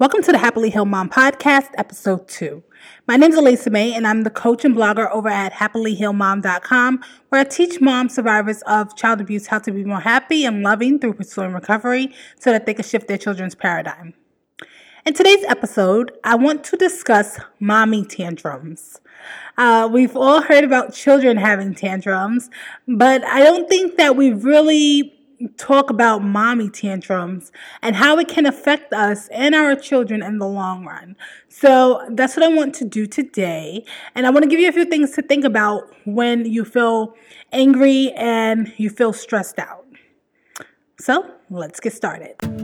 Welcome 0.00 0.24
to 0.24 0.32
the 0.32 0.38
Happily 0.38 0.70
Healed 0.70 0.88
Mom 0.88 1.08
Podcast, 1.08 1.68
Episode 1.78 2.26
2. 2.26 2.64
My 3.06 3.16
name 3.16 3.30
is 3.30 3.38
Elisa 3.38 3.70
May, 3.70 3.94
and 3.94 4.08
I'm 4.08 4.22
the 4.22 4.30
coach 4.30 4.64
and 4.64 4.74
blogger 4.74 5.08
over 5.12 5.28
at 5.28 5.52
happilyhealedmom.com, 5.52 7.04
where 7.28 7.40
I 7.40 7.44
teach 7.44 7.80
mom 7.80 8.08
survivors 8.08 8.62
of 8.62 8.96
child 8.96 9.20
abuse 9.20 9.46
how 9.46 9.60
to 9.60 9.70
be 9.70 9.84
more 9.84 10.00
happy 10.00 10.44
and 10.44 10.64
loving 10.64 10.98
through 10.98 11.14
pursuing 11.14 11.52
recovery 11.52 12.12
so 12.40 12.50
that 12.50 12.66
they 12.66 12.74
can 12.74 12.84
shift 12.84 13.06
their 13.06 13.18
children's 13.18 13.54
paradigm. 13.54 14.14
In 15.06 15.14
today's 15.14 15.44
episode, 15.44 16.10
I 16.24 16.34
want 16.34 16.64
to 16.64 16.76
discuss 16.76 17.38
mommy 17.60 18.04
tantrums. 18.04 19.00
Uh, 19.56 19.88
we've 19.90 20.16
all 20.16 20.42
heard 20.42 20.64
about 20.64 20.92
children 20.92 21.36
having 21.36 21.72
tantrums, 21.72 22.50
but 22.88 23.22
I 23.26 23.44
don't 23.44 23.68
think 23.68 23.96
that 23.98 24.16
we've 24.16 24.44
really 24.44 25.13
talk 25.56 25.90
about 25.90 26.22
mommy 26.22 26.68
tantrums 26.68 27.52
and 27.82 27.96
how 27.96 28.18
it 28.18 28.28
can 28.28 28.46
affect 28.46 28.92
us 28.92 29.28
and 29.28 29.54
our 29.54 29.74
children 29.74 30.22
in 30.22 30.38
the 30.38 30.46
long 30.46 30.84
run. 30.84 31.16
So 31.48 32.06
that's 32.10 32.36
what 32.36 32.44
I 32.44 32.54
want 32.54 32.74
to 32.76 32.84
do 32.84 33.06
today. 33.06 33.84
And 34.14 34.26
I 34.26 34.30
want 34.30 34.44
to 34.44 34.48
give 34.48 34.60
you 34.60 34.68
a 34.68 34.72
few 34.72 34.84
things 34.84 35.12
to 35.12 35.22
think 35.22 35.44
about 35.44 35.84
when 36.04 36.44
you 36.44 36.64
feel 36.64 37.14
angry 37.52 38.12
and 38.12 38.72
you 38.76 38.90
feel 38.90 39.12
stressed 39.12 39.58
out. 39.58 39.86
So 40.98 41.30
let's 41.50 41.80
get 41.80 41.92
started. 41.92 42.63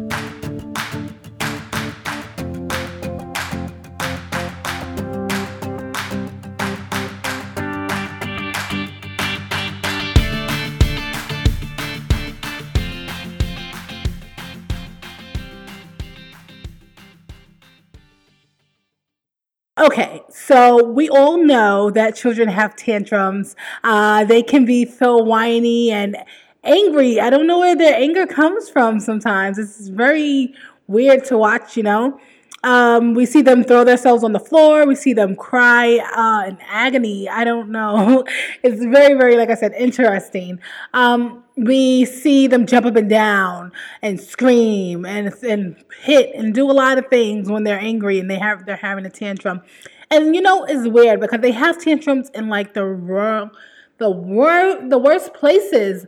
Okay, 19.80 20.20
so 20.28 20.84
we 20.84 21.08
all 21.08 21.38
know 21.42 21.90
that 21.92 22.14
children 22.14 22.50
have 22.50 22.76
tantrums. 22.76 23.56
Uh, 23.82 24.26
they 24.26 24.42
can 24.42 24.66
be 24.66 24.84
so 24.84 25.16
whiny 25.16 25.90
and 25.90 26.18
angry. 26.64 27.18
I 27.18 27.30
don't 27.30 27.46
know 27.46 27.60
where 27.60 27.74
their 27.74 27.94
anger 27.94 28.26
comes 28.26 28.68
from 28.68 29.00
sometimes. 29.00 29.58
It's 29.58 29.88
very 29.88 30.52
weird 30.86 31.24
to 31.26 31.38
watch, 31.38 31.78
you 31.78 31.82
know. 31.82 32.20
Um, 32.62 33.14
we 33.14 33.24
see 33.24 33.40
them 33.40 33.64
throw 33.64 33.84
themselves 33.84 34.22
on 34.22 34.32
the 34.32 34.40
floor. 34.40 34.86
We 34.86 34.94
see 34.94 35.14
them 35.14 35.34
cry 35.34 35.96
uh, 35.98 36.48
in 36.48 36.58
agony. 36.68 37.28
I 37.28 37.44
don't 37.44 37.70
know. 37.70 38.24
It's 38.62 38.84
very, 38.84 39.14
very, 39.14 39.36
like 39.36 39.48
I 39.48 39.54
said, 39.54 39.72
interesting. 39.72 40.60
Um, 40.92 41.42
we 41.56 42.04
see 42.04 42.46
them 42.46 42.66
jump 42.66 42.84
up 42.86 42.96
and 42.96 43.08
down 43.08 43.72
and 44.02 44.20
scream 44.20 45.04
and 45.06 45.32
and 45.42 45.76
hit 46.02 46.34
and 46.34 46.54
do 46.54 46.70
a 46.70 46.72
lot 46.72 46.98
of 46.98 47.06
things 47.08 47.50
when 47.50 47.64
they're 47.64 47.80
angry 47.80 48.18
and 48.18 48.30
they 48.30 48.38
have 48.38 48.66
they're 48.66 48.76
having 48.76 49.06
a 49.06 49.10
tantrum. 49.10 49.62
And 50.10 50.34
you 50.34 50.42
know, 50.42 50.64
it's 50.64 50.88
weird 50.88 51.20
because 51.20 51.40
they 51.40 51.52
have 51.52 51.78
tantrums 51.78 52.30
in 52.30 52.48
like 52.48 52.74
the 52.74 52.84
wrong, 52.84 53.50
the 53.98 54.10
wor- 54.10 54.80
the 54.88 54.98
worst 54.98 55.32
places, 55.32 56.06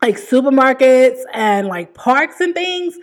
like 0.00 0.16
supermarkets 0.16 1.20
and 1.32 1.66
like 1.66 1.94
parks 1.94 2.40
and 2.40 2.54
things 2.54 2.96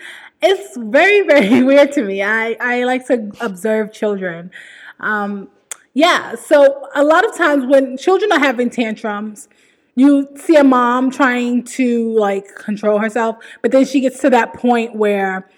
it's 0.46 0.78
very 0.78 1.22
very 1.28 1.64
weird 1.64 1.92
to 1.94 2.04
me. 2.04 2.22
I 2.22 2.56
I 2.60 2.84
like 2.84 3.08
to 3.08 3.32
observe 3.42 3.92
children. 3.92 4.52
Um, 5.00 5.50
yeah, 5.94 6.36
so 6.36 6.88
a 6.94 7.04
lot 7.04 7.28
of 7.28 7.36
times 7.38 7.66
when 7.66 7.98
children 7.98 8.32
are 8.32 8.40
having 8.40 8.70
tantrums, 8.70 9.48
you 9.96 10.28
see 10.36 10.58
a 10.58 10.64
mom 10.64 11.10
trying 11.10 11.64
to 11.64 12.14
like 12.18 12.54
control 12.56 13.00
herself, 13.00 13.38
but 13.62 13.72
then 13.72 13.86
she 13.86 14.02
gets 14.02 14.20
to 14.20 14.30
that 14.30 14.54
point 14.54 14.96
where 14.96 15.50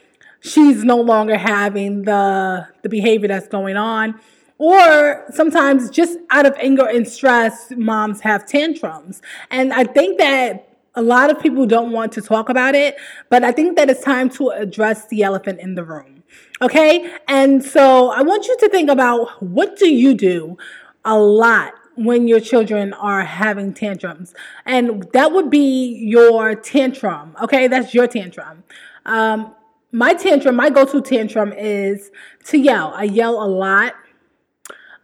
she's 0.42 0.84
no 0.84 0.98
longer 0.98 1.38
having 1.38 2.04
the 2.04 2.68
the 2.84 2.90
behavior 2.90 3.28
that's 3.28 3.48
going 3.48 3.78
on. 3.78 4.20
Or 4.60 5.26
sometimes 5.32 5.92
just 5.92 6.18
out 6.32 6.48
of 6.48 6.56
anger 6.58 6.88
and 6.88 7.08
stress, 7.08 7.72
moms 7.78 8.22
have 8.22 8.48
tantrums. 8.48 9.22
And 9.52 9.72
I 9.72 9.84
think 9.84 10.18
that 10.18 10.67
a 10.98 11.02
lot 11.02 11.30
of 11.30 11.40
people 11.40 11.68
don't 11.68 11.92
want 11.92 12.12
to 12.14 12.22
talk 12.22 12.50
about 12.50 12.74
it, 12.74 12.98
but 13.30 13.44
I 13.44 13.52
think 13.52 13.78
that 13.78 13.88
it's 13.88 14.04
time 14.04 14.30
to 14.32 14.50
address 14.50 15.08
the 15.08 15.22
elephant 15.22 15.60
in 15.60 15.76
the 15.76 15.86
room. 15.86 16.24
Okay. 16.60 17.16
And 17.28 17.64
so 17.64 18.10
I 18.10 18.24
want 18.24 18.48
you 18.48 18.58
to 18.58 18.70
think 18.70 18.90
about 18.90 19.42
what 19.42 19.78
do 19.78 19.88
you 19.88 20.16
do 20.16 20.58
a 21.06 21.18
lot 21.18 21.74
when 21.96 22.28
your 22.28 22.40
children 22.40 22.94
are 22.94 23.24
having 23.24 23.76
tantrums? 23.76 24.34
And 24.66 25.08
that 25.14 25.32
would 25.32 25.52
be 25.52 25.96
your 26.00 26.56
tantrum. 26.56 27.36
Okay. 27.44 27.68
That's 27.68 27.94
your 27.94 28.08
tantrum. 28.08 28.64
Um, 29.06 29.54
my 29.92 30.16
tantrum, 30.16 30.56
my 30.56 30.70
go-to 30.72 31.02
tantrum 31.02 31.54
is 31.54 32.12
to 32.46 32.58
yell. 32.58 32.92
I 32.96 33.04
yell 33.04 33.42
a 33.42 33.46
lot. 33.48 33.94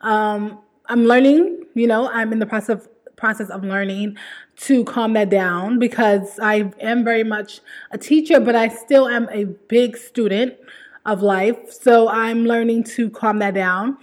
Um, 0.02 0.60
I'm 0.88 1.06
learning, 1.06 1.66
you 1.76 1.88
know, 1.88 2.10
I'm 2.10 2.34
in 2.34 2.40
the 2.40 2.46
process 2.48 2.70
of 2.70 2.90
process 3.16 3.50
of 3.50 3.64
learning 3.64 4.18
to 4.56 4.84
calm 4.86 5.14
that 5.14 5.30
down 5.30 5.80
because 5.80 6.40
I 6.40 6.72
am 6.80 7.04
very 7.04 7.24
much 7.24 7.62
a 7.92 7.98
teacher, 7.98 8.40
but 8.40 8.56
I 8.56 8.68
still 8.68 9.08
am 9.08 9.28
a 9.32 9.46
big 9.46 9.98
student 9.98 10.56
of 11.06 11.22
life. 11.22 11.72
So 11.72 12.08
I'm 12.08 12.46
learning 12.46 12.86
to 12.96 13.10
calm 13.10 13.40
that 13.40 13.54
down. 13.54 13.98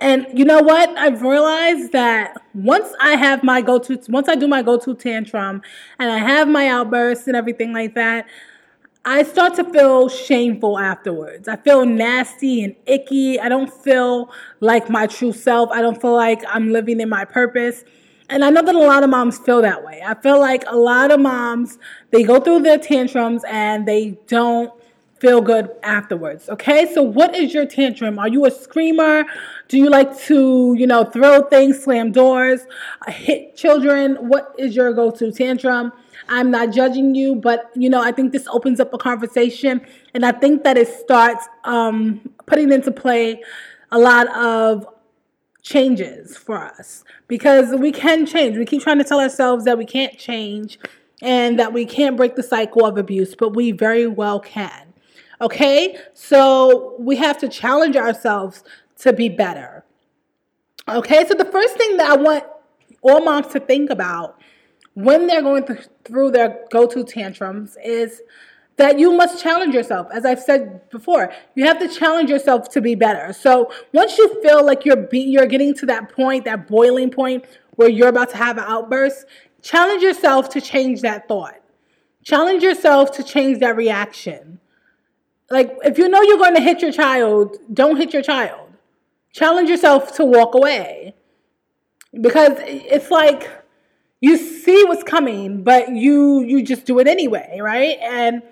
And 0.00 0.26
you 0.36 0.44
know 0.44 0.60
what? 0.60 0.88
I've 0.98 1.22
realized 1.22 1.92
that 1.92 2.36
once 2.54 2.92
I 3.00 3.12
have 3.12 3.44
my 3.44 3.62
go 3.62 3.78
to, 3.78 4.00
once 4.08 4.28
I 4.28 4.34
do 4.34 4.48
my 4.48 4.60
go 4.60 4.76
to 4.78 4.94
tantrum 4.94 5.62
and 6.00 6.10
I 6.10 6.18
have 6.18 6.48
my 6.48 6.66
outbursts 6.66 7.28
and 7.28 7.36
everything 7.36 7.72
like 7.72 7.94
that, 7.94 8.26
I 9.04 9.22
start 9.22 9.54
to 9.56 9.64
feel 9.64 10.08
shameful 10.08 10.78
afterwards. 10.78 11.46
I 11.46 11.56
feel 11.56 11.86
nasty 11.86 12.64
and 12.64 12.76
icky. 12.86 13.38
I 13.38 13.48
don't 13.48 13.72
feel 13.72 14.32
like 14.60 14.90
my 14.90 15.06
true 15.06 15.32
self. 15.32 15.70
I 15.70 15.80
don't 15.82 16.00
feel 16.00 16.14
like 16.14 16.42
I'm 16.48 16.72
living 16.72 17.00
in 17.00 17.08
my 17.08 17.24
purpose. 17.24 17.84
And 18.32 18.42
I 18.42 18.48
know 18.48 18.62
that 18.62 18.74
a 18.74 18.78
lot 18.78 19.04
of 19.04 19.10
moms 19.10 19.36
feel 19.38 19.60
that 19.60 19.84
way. 19.84 20.00
I 20.02 20.14
feel 20.14 20.40
like 20.40 20.64
a 20.66 20.74
lot 20.74 21.10
of 21.10 21.20
moms, 21.20 21.78
they 22.12 22.22
go 22.22 22.40
through 22.40 22.60
their 22.60 22.78
tantrums 22.78 23.42
and 23.46 23.86
they 23.86 24.16
don't 24.26 24.72
feel 25.18 25.42
good 25.42 25.70
afterwards. 25.82 26.48
Okay, 26.48 26.90
so 26.94 27.02
what 27.02 27.36
is 27.36 27.52
your 27.52 27.66
tantrum? 27.66 28.18
Are 28.18 28.28
you 28.28 28.46
a 28.46 28.50
screamer? 28.50 29.26
Do 29.68 29.76
you 29.76 29.90
like 29.90 30.18
to, 30.20 30.74
you 30.78 30.86
know, 30.86 31.04
throw 31.04 31.42
things, 31.42 31.84
slam 31.84 32.10
doors, 32.10 32.62
hit 33.06 33.54
children? 33.54 34.16
What 34.16 34.54
is 34.58 34.74
your 34.74 34.94
go 34.94 35.10
to 35.10 35.30
tantrum? 35.30 35.92
I'm 36.30 36.50
not 36.50 36.72
judging 36.72 37.14
you, 37.14 37.34
but 37.34 37.70
you 37.74 37.90
know, 37.90 38.02
I 38.02 38.12
think 38.12 38.32
this 38.32 38.48
opens 38.48 38.80
up 38.80 38.94
a 38.94 38.98
conversation, 38.98 39.82
and 40.14 40.24
I 40.24 40.32
think 40.32 40.64
that 40.64 40.78
it 40.78 40.88
starts 40.88 41.46
um, 41.64 42.20
putting 42.46 42.72
into 42.72 42.90
play 42.90 43.42
a 43.90 43.98
lot 43.98 44.26
of 44.34 44.86
changes 45.62 46.36
for 46.36 46.58
us 46.58 47.04
because 47.28 47.74
we 47.78 47.92
can 47.92 48.26
change. 48.26 48.58
We 48.58 48.66
keep 48.66 48.82
trying 48.82 48.98
to 48.98 49.04
tell 49.04 49.20
ourselves 49.20 49.64
that 49.64 49.78
we 49.78 49.86
can't 49.86 50.18
change 50.18 50.78
and 51.22 51.58
that 51.58 51.72
we 51.72 51.86
can't 51.86 52.16
break 52.16 52.34
the 52.34 52.42
cycle 52.42 52.84
of 52.84 52.98
abuse, 52.98 53.34
but 53.34 53.54
we 53.54 53.70
very 53.70 54.06
well 54.06 54.40
can. 54.40 54.92
Okay? 55.40 55.96
So 56.14 56.96
we 56.98 57.16
have 57.16 57.38
to 57.38 57.48
challenge 57.48 57.96
ourselves 57.96 58.64
to 58.98 59.12
be 59.12 59.28
better. 59.28 59.84
Okay? 60.88 61.24
So 61.26 61.34
the 61.34 61.44
first 61.44 61.76
thing 61.76 61.96
that 61.96 62.10
I 62.10 62.16
want 62.16 62.44
all 63.02 63.24
moms 63.24 63.48
to 63.48 63.60
think 63.60 63.90
about 63.90 64.40
when 64.94 65.26
they're 65.26 65.42
going 65.42 65.64
through 66.04 66.32
their 66.32 66.64
go 66.70 66.86
to 66.86 67.04
tantrums 67.04 67.76
is 67.84 68.20
that 68.76 68.98
you 68.98 69.12
must 69.12 69.42
challenge 69.42 69.74
yourself. 69.74 70.08
As 70.12 70.24
I've 70.24 70.40
said 70.40 70.88
before, 70.90 71.32
you 71.54 71.66
have 71.66 71.78
to 71.78 71.88
challenge 71.88 72.30
yourself 72.30 72.68
to 72.70 72.80
be 72.80 72.94
better. 72.94 73.32
So 73.32 73.70
once 73.92 74.16
you 74.18 74.42
feel 74.42 74.64
like 74.64 74.84
you're 74.84 74.96
be, 74.96 75.20
you're 75.20 75.46
getting 75.46 75.74
to 75.74 75.86
that 75.86 76.10
point, 76.10 76.44
that 76.46 76.66
boiling 76.66 77.10
point 77.10 77.44
where 77.76 77.88
you're 77.88 78.08
about 78.08 78.30
to 78.30 78.36
have 78.36 78.58
an 78.58 78.64
outburst, 78.66 79.26
challenge 79.62 80.02
yourself 80.02 80.48
to 80.50 80.60
change 80.60 81.02
that 81.02 81.28
thought. 81.28 81.60
Challenge 82.24 82.62
yourself 82.62 83.12
to 83.12 83.22
change 83.22 83.58
that 83.60 83.76
reaction. 83.76 84.60
Like 85.50 85.76
if 85.84 85.98
you 85.98 86.08
know 86.08 86.22
you're 86.22 86.38
going 86.38 86.54
to 86.54 86.60
hit 86.60 86.80
your 86.80 86.92
child, 86.92 87.56
don't 87.72 87.96
hit 87.96 88.12
your 88.12 88.22
child. 88.22 88.70
Challenge 89.32 89.68
yourself 89.68 90.14
to 90.16 90.24
walk 90.24 90.54
away. 90.54 91.14
Because 92.18 92.52
it's 92.58 93.10
like 93.10 93.50
you 94.20 94.36
see 94.36 94.84
what's 94.84 95.02
coming, 95.02 95.62
but 95.62 95.90
you 95.90 96.42
you 96.42 96.62
just 96.62 96.84
do 96.84 96.98
it 97.00 97.08
anyway, 97.08 97.58
right? 97.60 97.98
And 98.00 98.42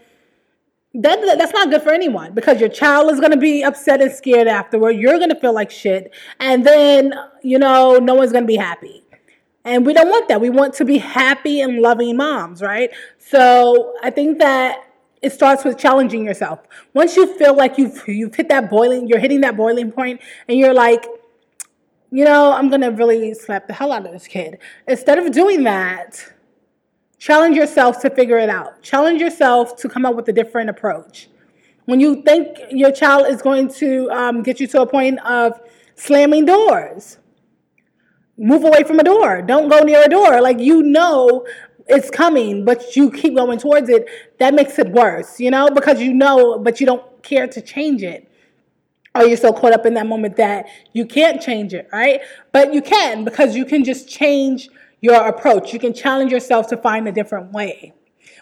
that 0.95 1.39
that's 1.39 1.53
not 1.53 1.71
good 1.71 1.83
for 1.83 1.93
anyone 1.93 2.35
because 2.35 2.59
your 2.59 2.69
child 2.69 3.13
is 3.13 3.21
going 3.21 3.31
to 3.31 3.37
be 3.37 3.63
upset 3.63 4.01
and 4.01 4.11
scared 4.11 4.49
afterward. 4.49 4.93
You're 4.93 5.19
going 5.19 5.31
to 5.31 5.39
feel 5.39 5.55
like 5.55 5.71
shit, 5.71 6.13
and 6.41 6.67
then 6.67 7.15
you 7.43 7.59
know 7.59 7.99
no 7.99 8.15
one's 8.15 8.33
going 8.33 8.45
to 8.45 8.49
be 8.49 8.57
happy. 8.57 9.03
And 9.65 9.85
we 9.85 9.93
don't 9.93 10.09
want 10.09 10.29
that. 10.29 10.41
We 10.41 10.51
want 10.51 10.75
to 10.75 10.85
be 10.85 10.99
happy 10.99 11.61
and 11.61 11.81
loving 11.81 12.17
moms, 12.17 12.63
right? 12.63 12.91
So 13.19 13.95
I 14.03 14.11
think 14.11 14.39
that 14.39 14.85
it 15.23 15.33
starts 15.33 15.65
with 15.65 15.79
challenging 15.79 16.25
yourself. 16.25 16.61
Once 16.95 17.15
you 17.15 17.37
feel 17.39 17.55
like 17.55 17.79
you've 17.79 18.03
you've 18.09 18.35
hit 18.35 18.49
that 18.49 18.71
boiling, 18.71 19.07
you're 19.07 19.19
hitting 19.19 19.43
that 19.43 19.57
boiling 19.57 19.93
point, 19.93 20.21
and 20.49 20.59
you're 20.59 20.75
like, 20.75 21.07
you 22.11 22.25
know, 22.25 22.53
I'm 22.53 22.69
gonna 22.69 22.91
really 22.91 23.35
slap 23.35 23.69
the 23.69 23.75
hell 23.75 23.93
out 23.93 24.07
of 24.07 24.13
this 24.13 24.27
kid. 24.27 24.59
Instead 24.89 25.19
of 25.19 25.31
doing 25.31 25.63
that, 25.65 26.33
Challenge 27.21 27.55
yourself 27.55 28.01
to 28.01 28.09
figure 28.09 28.39
it 28.39 28.49
out. 28.49 28.81
Challenge 28.81 29.21
yourself 29.21 29.77
to 29.77 29.91
come 29.91 30.07
up 30.07 30.17
with 30.17 30.27
a 30.29 30.33
different 30.33 30.71
approach. 30.71 31.29
When 31.85 32.01
you 32.01 32.23
think 32.23 32.57
your 32.71 32.91
child 32.91 33.27
is 33.27 33.43
going 33.43 33.69
to 33.75 34.11
um, 34.11 34.43
get 34.43 34.59
you 34.59 34.67
to 34.69 34.81
a 34.81 34.87
point 34.87 35.21
of 35.27 35.61
slamming 35.97 36.47
doors, 36.47 37.19
move 38.39 38.65
away 38.65 38.85
from 38.85 39.01
a 39.01 39.05
door. 39.05 39.43
Don't 39.43 39.69
go 39.69 39.81
near 39.81 40.03
a 40.03 40.09
door. 40.09 40.41
Like 40.41 40.61
you 40.61 40.83
know 40.83 41.47
it's 41.89 42.09
coming, 42.09 42.65
but 42.65 42.97
you 42.97 43.11
keep 43.11 43.35
going 43.35 43.59
towards 43.59 43.91
it. 43.91 44.07
That 44.39 44.55
makes 44.55 44.79
it 44.79 44.89
worse, 44.91 45.39
you 45.39 45.51
know, 45.51 45.69
because 45.69 46.01
you 46.01 46.15
know, 46.15 46.59
but 46.59 46.81
you 46.81 46.87
don't 46.87 47.23
care 47.23 47.47
to 47.49 47.61
change 47.61 48.03
it. 48.03 48.33
Or 49.15 49.25
you're 49.25 49.37
so 49.37 49.53
caught 49.53 49.73
up 49.75 49.85
in 49.85 49.93
that 49.95 50.07
moment 50.07 50.37
that 50.37 50.69
you 50.95 51.05
can't 51.05 51.43
change 51.43 51.75
it, 51.75 51.87
right? 51.93 52.23
But 52.53 52.73
you 52.73 52.81
can 52.81 53.25
because 53.25 53.55
you 53.55 53.67
can 53.67 53.85
just 53.85 54.09
change 54.09 54.71
your 55.01 55.27
approach. 55.27 55.73
You 55.73 55.79
can 55.79 55.95
challenge 55.95 56.33
yourself 56.33 56.69
to 56.69 56.77
find 56.77 57.09
a 57.09 57.13
different 57.13 57.53
way. 57.53 57.95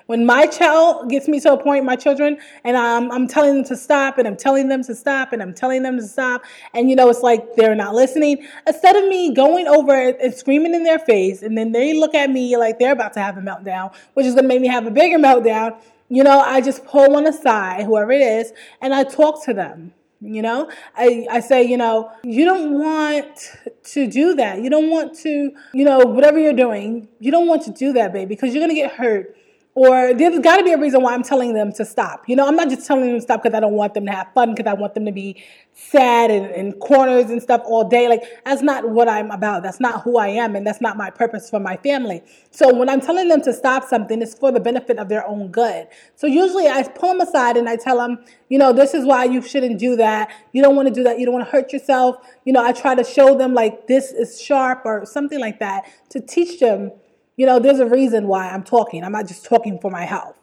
When 0.06 0.24
my 0.24 0.46
child 0.46 1.10
gets 1.10 1.28
me 1.28 1.38
to 1.40 1.52
a 1.52 1.62
point, 1.62 1.84
my 1.84 1.94
children, 1.94 2.38
and 2.64 2.78
I'm, 2.78 3.12
I'm 3.12 3.28
telling 3.28 3.56
them 3.56 3.64
to 3.64 3.76
stop, 3.76 4.16
and 4.16 4.26
I'm 4.26 4.38
telling 4.38 4.68
them 4.68 4.82
to 4.84 4.94
stop, 4.94 5.34
and 5.34 5.42
I'm 5.42 5.52
telling 5.52 5.82
them 5.82 5.98
to 5.98 6.06
stop, 6.06 6.44
and 6.72 6.88
you 6.88 6.96
know, 6.96 7.10
it's 7.10 7.22
like 7.22 7.56
they're 7.56 7.74
not 7.74 7.94
listening. 7.94 8.46
Instead 8.66 8.96
of 8.96 9.06
me 9.06 9.34
going 9.34 9.68
over 9.68 9.92
and 9.92 10.32
screaming 10.32 10.74
in 10.74 10.82
their 10.82 10.98
face, 10.98 11.42
and 11.42 11.58
then 11.58 11.72
they 11.72 11.92
look 11.92 12.14
at 12.14 12.30
me 12.30 12.56
like 12.56 12.78
they're 12.78 12.92
about 12.92 13.12
to 13.14 13.20
have 13.20 13.36
a 13.36 13.42
meltdown, 13.42 13.94
which 14.14 14.24
is 14.24 14.34
gonna 14.34 14.48
make 14.48 14.62
me 14.62 14.68
have 14.68 14.86
a 14.86 14.90
bigger 14.90 15.18
meltdown, 15.18 15.78
you 16.08 16.24
know, 16.24 16.40
I 16.40 16.62
just 16.62 16.86
pull 16.86 17.10
one 17.12 17.26
aside, 17.26 17.84
whoever 17.84 18.12
it 18.12 18.22
is, 18.22 18.54
and 18.80 18.94
I 18.94 19.04
talk 19.04 19.44
to 19.44 19.52
them. 19.52 19.92
You 20.20 20.42
know, 20.42 20.68
I, 20.96 21.26
I 21.30 21.40
say, 21.40 21.62
you 21.62 21.76
know, 21.76 22.10
you 22.24 22.44
don't 22.44 22.74
want 22.74 23.56
to 23.84 24.08
do 24.08 24.34
that. 24.34 24.60
You 24.60 24.68
don't 24.68 24.90
want 24.90 25.16
to, 25.20 25.52
you 25.72 25.84
know, 25.84 25.98
whatever 25.98 26.40
you're 26.40 26.52
doing, 26.52 27.06
you 27.20 27.30
don't 27.30 27.46
want 27.46 27.62
to 27.64 27.70
do 27.70 27.92
that, 27.92 28.12
baby, 28.12 28.26
because 28.34 28.52
you're 28.52 28.60
going 28.60 28.74
to 28.74 28.80
get 28.80 28.92
hurt 28.92 29.36
or 29.78 30.12
there's 30.12 30.40
got 30.40 30.56
to 30.56 30.64
be 30.64 30.72
a 30.72 30.76
reason 30.76 31.02
why 31.02 31.14
I'm 31.14 31.22
telling 31.22 31.54
them 31.54 31.70
to 31.74 31.84
stop. 31.84 32.28
You 32.28 32.34
know, 32.34 32.48
I'm 32.48 32.56
not 32.56 32.68
just 32.68 32.84
telling 32.84 33.06
them 33.06 33.14
to 33.14 33.20
stop 33.20 33.44
because 33.44 33.56
I 33.56 33.60
don't 33.60 33.74
want 33.74 33.94
them 33.94 34.06
to 34.06 34.10
have 34.10 34.26
fun, 34.34 34.52
because 34.52 34.68
I 34.68 34.74
want 34.74 34.94
them 34.94 35.04
to 35.06 35.12
be 35.12 35.40
sad 35.72 36.32
and 36.32 36.50
in 36.50 36.72
corners 36.80 37.30
and 37.30 37.40
stuff 37.40 37.62
all 37.64 37.88
day. 37.88 38.08
Like, 38.08 38.24
that's 38.44 38.60
not 38.60 38.90
what 38.90 39.08
I'm 39.08 39.30
about. 39.30 39.62
That's 39.62 39.78
not 39.78 40.02
who 40.02 40.18
I 40.18 40.30
am, 40.30 40.56
and 40.56 40.66
that's 40.66 40.80
not 40.80 40.96
my 40.96 41.10
purpose 41.10 41.48
for 41.48 41.60
my 41.60 41.76
family. 41.76 42.24
So, 42.50 42.74
when 42.74 42.88
I'm 42.88 43.00
telling 43.00 43.28
them 43.28 43.40
to 43.42 43.52
stop 43.52 43.84
something, 43.84 44.20
it's 44.20 44.34
for 44.34 44.50
the 44.50 44.58
benefit 44.58 44.98
of 44.98 45.08
their 45.08 45.24
own 45.24 45.52
good. 45.52 45.86
So, 46.16 46.26
usually 46.26 46.66
I 46.66 46.82
pull 46.82 47.10
them 47.10 47.20
aside 47.20 47.56
and 47.56 47.68
I 47.68 47.76
tell 47.76 47.98
them, 47.98 48.18
you 48.48 48.58
know, 48.58 48.72
this 48.72 48.94
is 48.94 49.04
why 49.04 49.26
you 49.26 49.40
shouldn't 49.42 49.78
do 49.78 49.94
that. 49.94 50.32
You 50.50 50.60
don't 50.60 50.74
want 50.74 50.88
to 50.88 50.94
do 50.94 51.04
that. 51.04 51.20
You 51.20 51.24
don't 51.26 51.34
want 51.34 51.46
to 51.46 51.52
hurt 51.52 51.72
yourself. 51.72 52.16
You 52.44 52.52
know, 52.52 52.64
I 52.64 52.72
try 52.72 52.96
to 52.96 53.04
show 53.04 53.38
them, 53.38 53.54
like, 53.54 53.86
this 53.86 54.10
is 54.10 54.42
sharp 54.42 54.82
or 54.84 55.06
something 55.06 55.38
like 55.38 55.60
that 55.60 55.84
to 56.08 56.20
teach 56.20 56.58
them 56.58 56.90
you 57.38 57.46
know, 57.46 57.60
there's 57.60 57.78
a 57.78 57.86
reason 57.86 58.26
why 58.26 58.50
I'm 58.50 58.64
talking. 58.64 59.04
I'm 59.04 59.12
not 59.12 59.28
just 59.28 59.44
talking 59.46 59.78
for 59.78 59.90
my 59.90 60.04
health. 60.04 60.36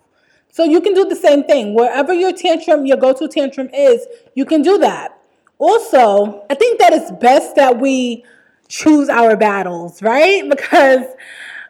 So 0.50 0.64
you 0.64 0.80
can 0.80 0.94
do 0.94 1.04
the 1.04 1.16
same 1.16 1.44
thing. 1.44 1.76
Wherever 1.76 2.14
your 2.14 2.32
tantrum, 2.32 2.86
your 2.86 2.96
go 2.96 3.12
to 3.12 3.28
tantrum 3.28 3.70
is, 3.74 4.08
you 4.34 4.46
can 4.46 4.62
do 4.62 4.78
that. 4.78 5.20
Also, 5.60 6.46
I 6.50 6.56
think 6.56 6.80
that 6.80 6.94
it's 6.94 7.12
best 7.20 7.58
that 7.58 7.80
we 7.80 8.24
choose 8.70 9.10
our 9.10 9.36
battles, 9.36 10.02
right? 10.02 10.50
Because 10.50 11.06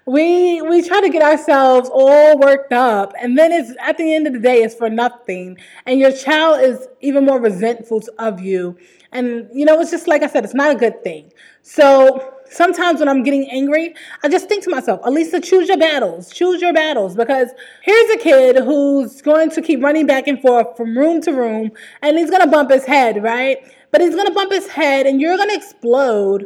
we 0.05 0.61
we 0.61 0.87
try 0.87 1.01
to 1.01 1.09
get 1.09 1.23
ourselves 1.23 1.89
all 1.91 2.37
worked 2.37 2.71
up 2.71 3.11
and 3.19 3.35
then 3.35 3.51
it's 3.51 3.71
at 3.81 3.97
the 3.97 4.13
end 4.13 4.27
of 4.27 4.33
the 4.33 4.39
day 4.39 4.61
it's 4.61 4.75
for 4.75 4.87
nothing 4.87 5.57
and 5.87 5.99
your 5.99 6.11
child 6.11 6.61
is 6.61 6.87
even 7.01 7.25
more 7.25 7.39
resentful 7.39 7.99
of 8.19 8.39
you 8.39 8.77
and 9.11 9.49
you 9.51 9.65
know 9.65 9.79
it's 9.81 9.89
just 9.89 10.07
like 10.07 10.21
i 10.21 10.27
said 10.27 10.43
it's 10.43 10.53
not 10.53 10.75
a 10.75 10.77
good 10.77 11.03
thing 11.03 11.31
so 11.63 12.34
sometimes 12.49 12.99
when 12.99 13.09
I'm 13.09 13.23
getting 13.23 13.49
angry, 13.49 13.95
I 14.23 14.29
just 14.29 14.47
think 14.47 14.63
to 14.63 14.69
myself, 14.69 15.01
Alisa, 15.01 15.43
choose 15.43 15.67
your 15.67 15.77
battles. 15.77 16.31
Choose 16.31 16.61
your 16.61 16.73
battles 16.73 17.15
because 17.15 17.49
here's 17.81 18.09
a 18.11 18.17
kid 18.17 18.57
who's 18.63 19.21
going 19.21 19.49
to 19.51 19.61
keep 19.61 19.83
running 19.83 20.05
back 20.05 20.27
and 20.27 20.41
forth 20.41 20.75
from 20.77 20.97
room 20.97 21.21
to 21.21 21.31
room 21.31 21.71
and 22.01 22.17
he's 22.17 22.29
going 22.29 22.41
to 22.41 22.49
bump 22.49 22.71
his 22.71 22.85
head, 22.85 23.21
right? 23.23 23.57
But 23.91 24.01
he's 24.01 24.15
going 24.15 24.27
to 24.27 24.33
bump 24.33 24.51
his 24.51 24.67
head 24.67 25.05
and 25.05 25.21
you're 25.21 25.37
going 25.37 25.49
to 25.49 25.55
explode. 25.55 26.45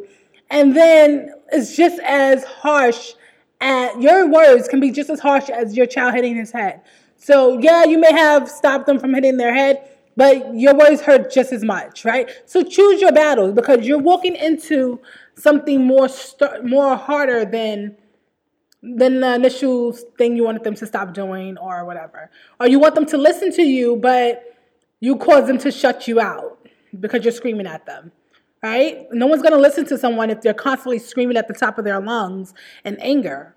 And 0.49 0.75
then 0.75 1.33
it's 1.51 1.75
just 1.75 1.99
as 1.99 2.43
harsh 2.43 3.13
your 3.61 4.29
words 4.29 4.67
can 4.67 4.79
be 4.79 4.91
just 4.91 5.09
as 5.09 5.19
harsh 5.19 5.49
as 5.49 5.75
your 5.75 5.85
child 5.85 6.13
hitting 6.15 6.35
his 6.35 6.51
head. 6.51 6.81
So, 7.17 7.59
yeah, 7.59 7.83
you 7.83 7.99
may 7.99 8.13
have 8.13 8.47
stopped 8.49 8.85
them 8.85 8.97
from 8.99 9.13
hitting 9.13 9.35
their 9.35 9.53
head, 9.53 9.85
but 10.19 10.53
your 10.53 10.75
words 10.75 10.99
hurt 10.99 11.31
just 11.31 11.53
as 11.53 11.63
much, 11.63 12.03
right? 12.03 12.29
So 12.45 12.61
choose 12.61 12.99
your 12.99 13.13
battles 13.13 13.53
because 13.53 13.87
you're 13.87 13.99
walking 13.99 14.35
into 14.35 14.99
something 15.35 15.85
more 15.85 16.09
st- 16.09 16.65
more 16.65 16.97
harder 16.97 17.45
than 17.45 17.95
than 18.83 19.21
the 19.21 19.33
initial 19.35 19.93
thing 19.93 20.35
you 20.35 20.43
wanted 20.43 20.65
them 20.65 20.75
to 20.75 20.85
stop 20.85 21.13
doing 21.13 21.57
or 21.57 21.85
whatever. 21.85 22.29
Or 22.59 22.67
you 22.67 22.79
want 22.79 22.95
them 22.95 23.05
to 23.05 23.17
listen 23.17 23.53
to 23.53 23.61
you, 23.61 23.95
but 23.95 24.43
you 24.99 25.15
cause 25.15 25.47
them 25.47 25.57
to 25.59 25.71
shut 25.71 26.05
you 26.05 26.19
out 26.19 26.67
because 26.99 27.23
you're 27.23 27.31
screaming 27.31 27.65
at 27.65 27.85
them. 27.85 28.11
Right? 28.61 29.07
No 29.13 29.25
one's 29.25 29.41
going 29.41 29.53
to 29.53 29.61
listen 29.61 29.85
to 29.85 29.97
someone 29.97 30.29
if 30.29 30.41
they're 30.41 30.53
constantly 30.53 30.99
screaming 30.99 31.37
at 31.37 31.47
the 31.47 31.53
top 31.53 31.77
of 31.77 31.85
their 31.85 32.01
lungs 32.01 32.53
in 32.83 32.97
anger. 32.97 33.55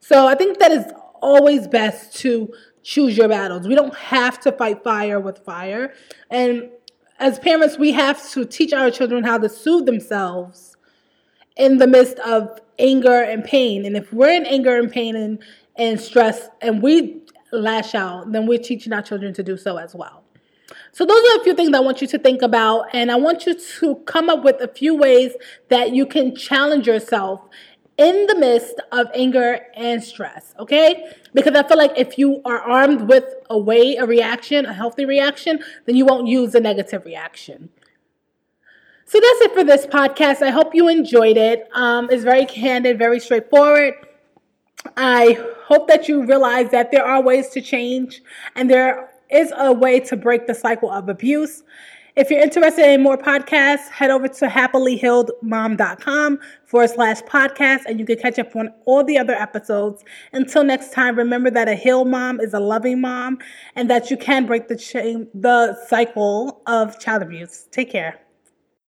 So 0.00 0.26
I 0.26 0.34
think 0.36 0.58
that 0.58 0.72
is 0.72 0.86
always 1.20 1.68
best 1.68 2.16
to 2.20 2.50
choose 2.88 3.18
your 3.18 3.28
battles. 3.28 3.68
We 3.68 3.74
don't 3.74 3.94
have 3.94 4.40
to 4.40 4.50
fight 4.50 4.82
fire 4.82 5.20
with 5.20 5.44
fire. 5.44 5.92
And 6.30 6.70
as 7.18 7.38
parents, 7.38 7.76
we 7.76 7.92
have 7.92 8.26
to 8.30 8.46
teach 8.46 8.72
our 8.72 8.90
children 8.90 9.24
how 9.24 9.36
to 9.36 9.48
soothe 9.48 9.84
themselves 9.84 10.74
in 11.58 11.76
the 11.76 11.86
midst 11.86 12.18
of 12.20 12.58
anger 12.78 13.22
and 13.22 13.44
pain. 13.44 13.84
And 13.84 13.94
if 13.94 14.10
we're 14.10 14.32
in 14.32 14.46
anger 14.46 14.78
and 14.78 14.90
pain 14.90 15.16
and, 15.16 15.38
and 15.76 16.00
stress 16.00 16.48
and 16.62 16.82
we 16.82 17.20
lash 17.52 17.94
out, 17.94 18.32
then 18.32 18.46
we're 18.46 18.58
teaching 18.58 18.94
our 18.94 19.02
children 19.02 19.34
to 19.34 19.42
do 19.42 19.58
so 19.58 19.76
as 19.76 19.94
well. 19.94 20.24
So, 20.92 21.04
those 21.04 21.18
are 21.18 21.40
a 21.40 21.44
few 21.44 21.54
things 21.54 21.74
I 21.74 21.80
want 21.80 22.00
you 22.00 22.08
to 22.08 22.18
think 22.18 22.42
about, 22.42 22.86
and 22.92 23.10
I 23.10 23.16
want 23.16 23.46
you 23.46 23.54
to 23.54 23.96
come 24.06 24.28
up 24.28 24.42
with 24.42 24.60
a 24.60 24.68
few 24.68 24.94
ways 24.94 25.32
that 25.68 25.94
you 25.94 26.06
can 26.06 26.34
challenge 26.34 26.86
yourself 26.86 27.42
in 27.98 28.26
the 28.26 28.36
midst 28.36 28.80
of 28.92 29.08
anger 29.12 29.60
and 29.74 30.02
stress, 30.02 30.54
okay? 30.58 31.12
Because 31.34 31.54
I 31.54 31.66
feel 31.66 31.76
like 31.76 31.92
if 31.96 32.16
you 32.16 32.40
are 32.44 32.60
armed 32.60 33.08
with 33.08 33.24
a 33.50 33.58
way, 33.58 33.96
a 33.96 34.06
reaction, 34.06 34.64
a 34.66 34.72
healthy 34.72 35.04
reaction, 35.04 35.58
then 35.84 35.96
you 35.96 36.06
won't 36.06 36.28
use 36.28 36.54
a 36.54 36.60
negative 36.60 37.04
reaction. 37.04 37.68
So 39.04 39.18
that's 39.18 39.40
it 39.40 39.54
for 39.54 39.64
this 39.64 39.86
podcast. 39.86 40.42
I 40.42 40.50
hope 40.50 40.74
you 40.74 40.88
enjoyed 40.88 41.36
it. 41.36 41.68
Um, 41.72 42.08
it's 42.10 42.22
very 42.22 42.46
candid, 42.46 42.98
very 42.98 43.18
straightforward. 43.18 43.94
I 44.96 45.38
hope 45.64 45.88
that 45.88 46.08
you 46.08 46.24
realize 46.24 46.70
that 46.70 46.92
there 46.92 47.04
are 47.04 47.20
ways 47.20 47.48
to 47.50 47.60
change 47.60 48.22
and 48.54 48.70
there 48.70 49.10
is 49.30 49.52
a 49.56 49.72
way 49.72 49.98
to 50.00 50.16
break 50.16 50.46
the 50.46 50.54
cycle 50.54 50.90
of 50.90 51.08
abuse. 51.08 51.64
If 52.18 52.30
you're 52.30 52.40
interested 52.40 52.84
in 52.84 53.00
more 53.00 53.16
podcasts, 53.16 53.88
head 53.90 54.10
over 54.10 54.26
to 54.26 54.46
happilyhealedmom.com 54.46 56.40
forward 56.64 56.90
slash 56.90 57.20
podcast 57.20 57.82
and 57.86 58.00
you 58.00 58.04
can 58.04 58.18
catch 58.18 58.40
up 58.40 58.56
on 58.56 58.74
all 58.86 59.04
the 59.04 59.16
other 59.16 59.34
episodes. 59.34 60.02
Until 60.32 60.64
next 60.64 60.92
time, 60.92 61.14
remember 61.14 61.48
that 61.48 61.68
a 61.68 61.76
healed 61.76 62.08
mom 62.08 62.40
is 62.40 62.52
a 62.54 62.58
loving 62.58 63.00
mom 63.00 63.38
and 63.76 63.88
that 63.88 64.10
you 64.10 64.16
can 64.16 64.46
break 64.46 64.66
the 64.66 64.74
chain, 64.74 65.28
the 65.32 65.78
cycle 65.86 66.60
of 66.66 66.98
child 66.98 67.22
abuse. 67.22 67.68
Take 67.70 67.92
care. 67.92 68.18